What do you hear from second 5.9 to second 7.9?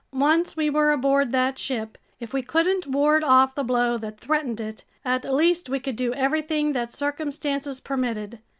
do everything that circumstances